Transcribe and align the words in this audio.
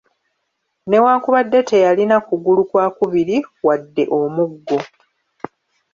Newakubadde 0.89 1.59
teyalina 1.69 2.17
kugulu 2.27 2.61
kwa 2.69 2.85
kubiri 2.97 3.37
wadde 3.65 4.03
omuggo. 4.19 4.79